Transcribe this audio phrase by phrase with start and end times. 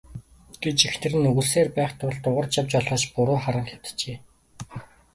[0.63, 4.17] гэж эхнэр нь үглэсээр байх тул Дугаржав жолооч буруу харан хэвтжээ.